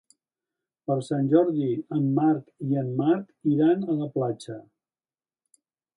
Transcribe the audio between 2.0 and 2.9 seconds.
Marc i en